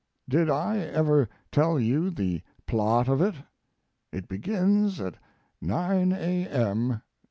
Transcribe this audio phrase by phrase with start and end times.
[0.27, 3.35] Did I ever tell you the plot of it?
[4.11, 5.13] It begins at
[5.61, 7.03] 9 A.M.